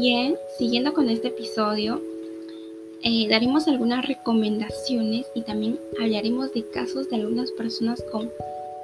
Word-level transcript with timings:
Bien, 0.00 0.36
siguiendo 0.56 0.94
con 0.94 1.10
este 1.10 1.26
episodio, 1.26 2.00
eh, 3.02 3.26
daremos 3.28 3.66
algunas 3.66 4.06
recomendaciones 4.06 5.26
y 5.34 5.42
también 5.42 5.80
hablaremos 6.00 6.52
de 6.52 6.64
casos 6.68 7.10
de 7.10 7.16
algunas 7.16 7.50
personas 7.50 8.00
con 8.12 8.30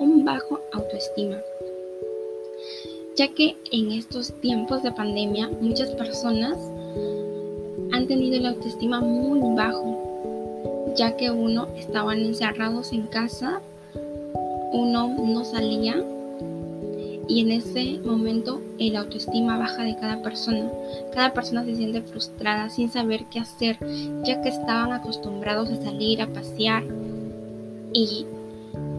un 0.00 0.24
bajo 0.24 0.59
autoestima. 0.73 1.37
Ya 3.16 3.29
que 3.29 3.55
en 3.70 3.92
estos 3.92 4.32
tiempos 4.41 4.82
de 4.82 4.91
pandemia 4.91 5.48
muchas 5.61 5.91
personas 5.91 6.59
han 7.92 8.09
tenido 8.09 8.41
la 8.41 8.48
autoestima 8.48 8.98
muy 9.01 9.38
bajo, 9.55 10.95
ya 10.96 11.16
que 11.16 11.30
uno 11.30 11.69
estaban 11.77 12.19
encerrados 12.24 12.92
en 12.92 13.06
casa, 13.06 13.62
uno 14.73 15.15
no 15.16 15.45
salía 15.45 16.05
y 17.28 17.41
en 17.41 17.52
ese 17.52 18.01
momento 18.05 18.60
el 18.78 18.96
autoestima 18.96 19.59
baja 19.59 19.83
de 19.83 19.96
cada 19.96 20.23
persona. 20.23 20.70
Cada 21.14 21.33
persona 21.33 21.64
se 21.64 21.74
siente 21.74 22.02
frustrada 22.02 22.69
sin 22.69 22.91
saber 22.91 23.24
qué 23.30 23.41
hacer, 23.41 23.78
ya 24.24 24.42
que 24.42 24.48
estaban 24.50 24.92
acostumbrados 24.92 25.70
a 25.70 25.83
salir 25.83 26.20
a 26.20 26.27
pasear 26.27 26.84
y 27.92 28.27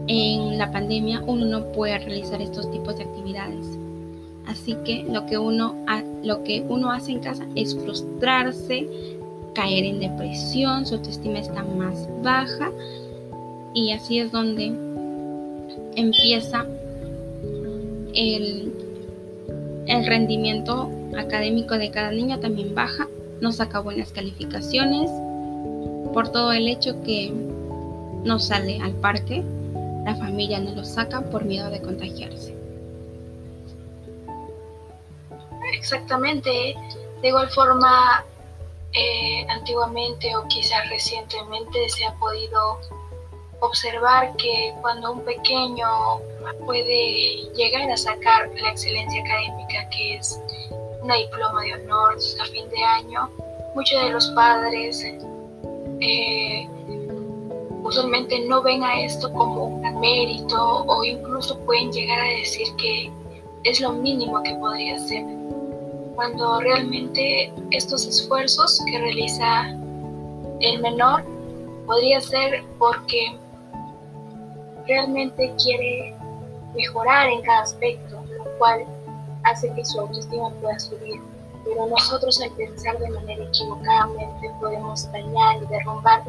en 0.08 0.58
la 0.58 0.70
pandemia 0.70 1.22
uno 1.26 1.46
no 1.46 1.72
puede 1.72 1.98
realizar 1.98 2.40
estos 2.40 2.70
tipos 2.70 2.96
de 2.96 3.04
actividades. 3.04 3.66
Así 4.46 4.76
que 4.84 5.04
lo 5.04 5.26
que 5.26 5.38
uno, 5.38 5.74
lo 6.22 6.44
que 6.44 6.64
uno 6.68 6.90
hace 6.90 7.12
en 7.12 7.20
casa 7.20 7.46
es 7.56 7.74
frustrarse, 7.74 8.88
caer 9.54 9.84
en 9.84 10.00
depresión, 10.00 10.86
su 10.86 10.94
autoestima 10.96 11.40
está 11.40 11.64
más 11.64 12.08
baja 12.22 12.70
y 13.74 13.92
así 13.92 14.20
es 14.20 14.30
donde 14.30 14.72
empieza 15.96 16.66
el, 18.16 18.72
rendimiento 20.06 20.90
académico 21.16 21.78
de 21.78 21.90
cada 21.90 22.10
niño 22.10 22.40
también 22.40 22.74
baja, 22.74 23.06
no 23.40 23.52
saca 23.52 23.80
buenas 23.80 24.10
calificaciones 24.12 25.10
por 26.12 26.28
todo 26.30 26.52
el 26.52 26.68
hecho 26.68 27.02
que 27.02 27.30
no 28.24 28.38
sale 28.38 28.80
al 28.80 28.92
parque, 28.94 29.44
la 30.04 30.14
familia 30.16 30.58
no 30.60 30.72
lo 30.72 30.84
saca 30.84 31.20
por 31.20 31.44
miedo 31.44 31.70
de 31.70 31.80
contagiarse. 31.82 32.56
Exactamente, 35.74 36.74
de 37.22 37.28
igual 37.28 37.48
forma, 37.50 38.24
eh, 38.92 39.46
antiguamente 39.50 40.34
o 40.36 40.46
quizás 40.48 40.88
recientemente 40.88 41.88
se 41.88 42.04
ha 42.06 42.14
podido 42.14 42.80
observar 43.66 44.34
que 44.36 44.74
cuando 44.80 45.12
un 45.12 45.20
pequeño 45.20 45.86
puede 46.64 47.50
llegar 47.54 47.90
a 47.90 47.96
sacar 47.96 48.50
la 48.60 48.70
excelencia 48.70 49.22
académica, 49.22 49.88
que 49.90 50.16
es 50.16 50.40
una 51.02 51.16
diploma 51.16 51.62
de 51.62 51.74
honor 51.74 52.16
a 52.40 52.44
fin 52.46 52.68
de 52.70 52.82
año, 52.82 53.30
muchos 53.74 54.02
de 54.02 54.10
los 54.10 54.28
padres 54.28 55.04
eh, 56.00 56.68
usualmente 57.82 58.40
no 58.40 58.62
ven 58.62 58.82
a 58.82 59.00
esto 59.00 59.32
como 59.32 59.64
un 59.66 60.00
mérito 60.00 60.84
o 60.86 61.04
incluso 61.04 61.58
pueden 61.60 61.92
llegar 61.92 62.20
a 62.20 62.30
decir 62.38 62.66
que 62.76 63.10
es 63.64 63.80
lo 63.80 63.92
mínimo 63.92 64.42
que 64.42 64.54
podría 64.54 64.98
ser, 64.98 65.24
cuando 66.14 66.60
realmente 66.60 67.52
estos 67.70 68.06
esfuerzos 68.06 68.80
que 68.90 68.98
realiza 68.98 69.68
el 70.60 70.80
menor 70.80 71.24
podría 71.86 72.20
ser 72.20 72.64
porque 72.78 73.36
realmente 74.86 75.52
quiere 75.62 76.14
mejorar 76.74 77.28
en 77.28 77.42
cada 77.42 77.62
aspecto, 77.62 78.22
lo 78.38 78.44
cual 78.58 78.84
hace 79.44 79.72
que 79.74 79.84
su 79.84 80.00
autoestima 80.00 80.50
pueda 80.60 80.78
subir. 80.78 81.20
Pero 81.64 81.86
nosotros 81.86 82.40
al 82.40 82.50
pensar 82.52 82.98
de 82.98 83.10
manera 83.10 83.44
equivocadamente 83.44 84.50
podemos 84.60 85.10
dañar 85.10 85.62
y 85.62 85.66
derrumbar 85.66 86.22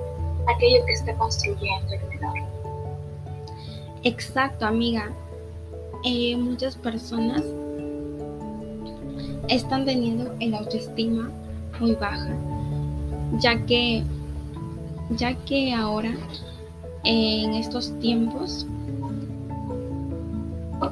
aquello 0.47 0.85
que 0.85 0.94
está 0.94 1.13
construyendo 1.16 1.94
el 1.94 2.07
menor. 2.07 2.38
Exacto, 4.03 4.66
amiga. 4.66 5.12
Eh, 6.03 6.35
muchas 6.38 6.75
personas 6.75 7.44
están 9.50 9.85
teniendo 9.85 10.34
el 10.40 10.53
autoestima 10.56 11.29
muy 11.79 11.96
baja, 11.96 12.29
ya 13.40 13.66
que, 13.66 14.03
ya 15.12 15.34
que 15.46 15.73
ahora 15.73 16.13
en 17.07 17.53
estos 17.53 17.97
tiempos 18.00 18.66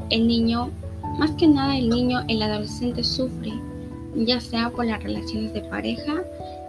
el 0.09 0.27
niño, 0.27 0.71
más 1.17 1.31
que 1.31 1.47
nada 1.47 1.77
el 1.77 1.89
niño, 1.89 2.23
el 2.27 2.41
adolescente 2.41 3.03
sufre, 3.03 3.51
ya 4.15 4.39
sea 4.39 4.69
por 4.69 4.85
las 4.85 5.03
relaciones 5.03 5.53
de 5.53 5.61
pareja, 5.61 6.23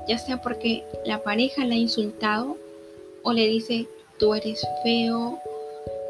ya 0.09 0.19
sea 0.19 0.43
porque 0.43 0.85
la 1.05 1.23
pareja 1.23 1.65
le 1.65 1.75
ha 1.75 1.79
insultado 1.79 2.57
o 3.23 3.33
le 3.33 3.47
dice 3.47 3.87
tú 4.19 4.35
eres 4.35 4.67
feo, 4.83 5.39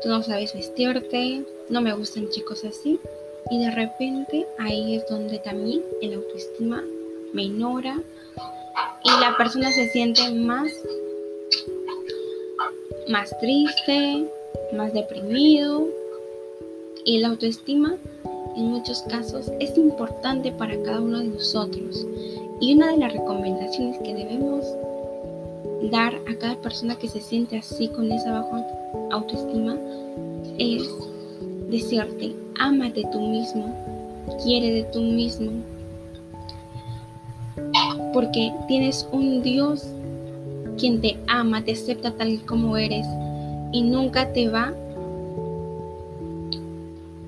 tú 0.02 0.08
no 0.08 0.22
sabes 0.22 0.54
vestirte, 0.54 1.44
no 1.68 1.80
me 1.80 1.92
gustan 1.92 2.28
chicos 2.30 2.64
así. 2.64 2.98
Y 3.50 3.64
de 3.64 3.70
repente 3.70 4.46
ahí 4.58 4.96
es 4.96 5.06
donde 5.08 5.38
también 5.38 5.82
el 6.02 6.14
autoestima 6.14 6.82
menora 7.32 7.96
y 9.04 9.20
la 9.20 9.36
persona 9.36 9.72
se 9.72 9.88
siente 9.90 10.30
más, 10.32 10.68
más 13.08 13.36
triste, 13.38 14.26
más 14.72 14.92
deprimido 14.92 15.86
y 17.04 17.18
la 17.18 17.28
autoestima 17.28 17.96
en 18.56 18.64
muchos 18.64 19.02
casos 19.02 19.50
es 19.60 19.76
importante 19.76 20.50
para 20.52 20.80
cada 20.82 21.00
uno 21.00 21.18
de 21.18 21.28
nosotros. 21.28 22.06
Y 22.60 22.74
una 22.74 22.92
de 22.92 22.98
las 22.98 23.12
recomendaciones 23.12 23.98
que 23.98 24.14
debemos 24.14 24.64
dar 25.90 26.14
a 26.14 26.34
cada 26.38 26.56
persona 26.56 26.96
que 26.96 27.08
se 27.08 27.20
siente 27.20 27.58
así 27.58 27.88
con 27.88 28.10
esa 28.10 28.32
baja 28.32 28.66
autoestima 29.12 29.76
es 30.58 30.82
decirte, 31.70 32.34
ámate 32.58 33.06
tú 33.12 33.20
mismo, 33.20 33.74
quiere 34.42 34.72
de 34.72 34.82
tú 34.84 35.00
mismo, 35.00 35.52
porque 38.12 38.52
tienes 38.66 39.06
un 39.12 39.42
Dios 39.42 39.86
quien 40.76 41.00
te 41.00 41.16
ama, 41.26 41.64
te 41.64 41.72
acepta 41.72 42.12
tal 42.12 42.40
como 42.46 42.76
eres 42.76 43.06
y 43.72 43.82
nunca 43.82 44.32
te 44.32 44.48
va 44.48 44.72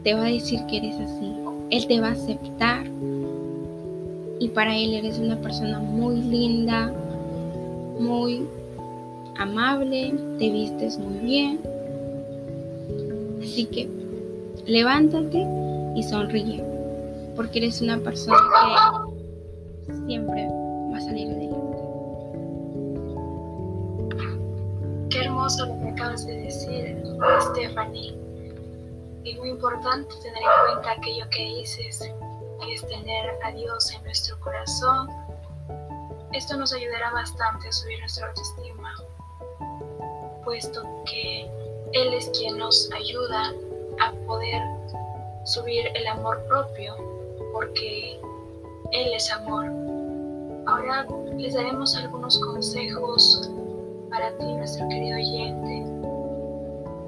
te 0.03 0.15
va 0.15 0.27
a 0.27 0.31
decir 0.31 0.61
que 0.67 0.79
eres 0.79 0.95
así. 0.99 1.35
Él 1.71 1.87
te 1.87 2.01
va 2.01 2.09
a 2.09 2.13
aceptar 2.13 2.87
y 4.41 4.49
para 4.49 4.75
él 4.77 4.95
eres 4.95 5.19
una 5.19 5.37
persona 5.37 5.81
muy 5.81 6.17
linda, 6.17 6.93
muy 7.99 8.47
amable, 9.39 10.15
te 10.39 10.51
vistes 10.51 10.99
muy 10.99 11.19
bien. 11.19 11.61
Así 13.43 13.67
que 13.67 13.89
levántate 14.67 15.47
y 15.97 16.03
sonríe, 16.03 16.63
porque 17.37 17.59
eres 17.59 17.83
una 17.83 17.99
persona 17.99 18.39
que 19.87 19.95
siempre 20.07 20.49
va 20.93 20.97
a 20.97 21.01
salir 21.01 21.29
adelante. 21.29 21.48
Hermoso 25.49 25.67
lo 25.67 25.81
que 25.81 25.89
acabas 25.91 26.27
de 26.27 26.37
decir, 26.37 27.03
Stephanie. 27.41 28.17
Y 29.25 29.35
muy 29.37 29.51
importante 29.51 30.15
tener 30.23 30.43
en 30.43 30.75
cuenta 30.75 30.93
aquello 30.93 31.25
que 31.31 31.45
dices, 31.45 32.01
que 32.61 32.75
es 32.75 32.87
tener 32.87 33.39
a 33.45 33.53
Dios 33.53 33.91
en 33.93 34.03
nuestro 34.05 34.39
corazón. 34.41 35.09
Esto 36.33 36.57
nos 36.57 36.73
ayudará 36.73 37.11
bastante 37.13 37.69
a 37.69 37.73
subir 37.73 37.99
nuestra 38.01 38.29
autoestima, 38.29 38.95
puesto 40.45 40.83
que 41.07 41.51
Él 41.93 42.13
es 42.15 42.31
quien 42.39 42.59
nos 42.59 42.91
ayuda 42.93 43.53
a 44.01 44.13
poder 44.27 44.63
subir 45.45 45.87
el 45.95 46.07
amor 46.07 46.43
propio, 46.47 46.95
porque 47.53 48.21
Él 48.93 49.13
es 49.15 49.31
amor. 49.33 49.67
Ahora 50.67 51.07
les 51.37 51.55
daremos 51.55 51.97
algunos 51.97 52.39
consejos 52.39 53.51
para 54.11 54.37
ti, 54.39 54.55
nuestro 54.55 54.89
querido 54.89 55.17
oyente, 55.17 55.85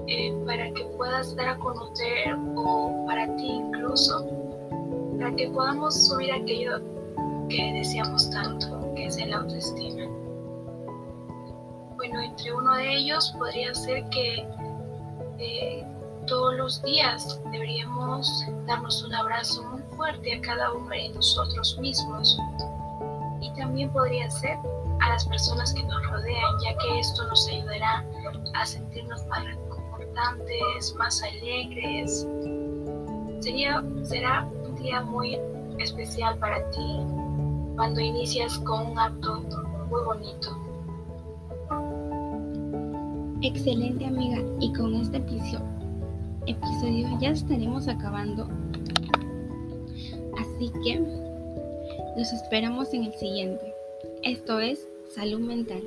eh, 0.07 0.33
para 0.47 0.71
que 0.73 0.85
puedas 0.97 1.35
dar 1.37 1.49
a 1.49 1.59
conocer 1.59 2.37
o 2.57 3.05
para 3.07 3.35
ti 3.37 3.47
incluso, 3.47 4.27
para 5.19 5.35
que 5.37 5.49
podamos 5.51 6.07
subir 6.07 6.33
aquello 6.33 6.81
que 7.49 7.73
deseamos 7.75 8.31
tanto, 8.31 8.95
que 8.95 9.07
es 9.07 9.17
el 9.19 9.33
autoestima. 9.33 10.07
Bueno, 11.97 12.21
entre 12.21 12.53
uno 12.53 12.75
de 12.77 12.95
ellos 12.95 13.35
podría 13.39 13.75
ser 13.75 14.09
que 14.11 14.47
eh, 15.39 15.85
todos 16.27 16.55
los 16.55 16.83
días 16.83 17.41
deberíamos 17.51 18.47
darnos 18.67 19.03
un 19.05 19.15
abrazo 19.15 19.63
muy 19.65 19.83
fuerte 19.97 20.35
a 20.35 20.41
cada 20.41 20.73
uno 20.73 20.89
de 20.91 21.09
nosotros 21.11 21.79
mismos. 21.81 22.39
También 23.57 23.91
podría 23.91 24.31
ser 24.31 24.57
a 25.01 25.09
las 25.11 25.27
personas 25.27 25.73
que 25.75 25.83
nos 25.83 26.07
rodean, 26.09 26.59
ya 26.63 26.77
que 26.79 26.99
esto 27.01 27.27
nos 27.29 27.49
ayudará 27.49 28.05
a 28.55 28.67
sentirnos 28.67 29.25
más 29.27 29.45
reconfortantes, 29.45 30.95
más 30.97 31.23
alegres. 31.23 32.27
Sería, 33.41 33.83
será 34.03 34.49
un 34.65 34.75
día 34.77 35.03
muy 35.03 35.39
especial 35.79 36.39
para 36.39 36.69
ti, 36.71 37.01
cuando 37.77 38.01
inicias 38.01 38.59
con 38.59 38.89
un 38.89 38.99
acto 38.99 39.41
muy 39.89 40.03
bonito. 40.05 40.57
Excelente 43.43 44.07
amiga, 44.07 44.43
y 44.61 44.73
con 44.75 44.95
este 44.95 45.17
episodio, 45.17 45.65
episodio 46.47 47.09
ya 47.21 47.31
estaremos 47.31 47.89
acabando. 47.89 48.47
Así 50.39 50.71
que 50.85 51.30
los 52.17 52.33
esperamos 52.33 52.93
en 52.95 53.05
el 53.05 53.15
siguiente. 53.15 53.75
Esto 54.23 54.61
es 54.61 54.89
salud 55.09 55.41
mental. 55.41 55.83